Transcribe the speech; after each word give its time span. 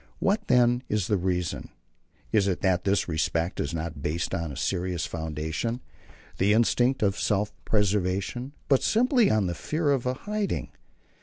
What, 0.17 0.47
then, 0.47 0.81
is 0.89 1.05
the 1.05 1.15
reason? 1.17 1.69
It 2.31 2.37
is 2.45 2.45
that 2.47 2.85
this 2.85 3.07
respect 3.07 3.59
is 3.59 3.71
not 3.71 4.01
based 4.01 4.33
on 4.33 4.51
a 4.51 4.55
serious 4.57 5.05
foundation 5.05 5.79
the 6.39 6.53
instinct 6.53 7.03
of 7.03 7.19
self 7.19 7.53
preservation 7.65 8.53
but 8.67 8.81
simply 8.81 9.29
on 9.29 9.45
the 9.45 9.53
fear 9.53 9.91
of 9.91 10.07
a 10.07 10.15
hiding. 10.15 10.71